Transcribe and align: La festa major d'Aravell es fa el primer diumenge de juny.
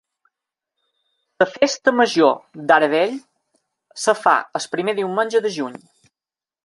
La 1.43 1.47
festa 1.57 1.93
major 1.99 2.33
d'Aravell 2.71 3.13
es 3.99 4.09
fa 4.23 4.35
el 4.61 4.67
primer 4.75 4.97
diumenge 5.01 5.43
de 5.49 5.53
juny. 5.59 5.79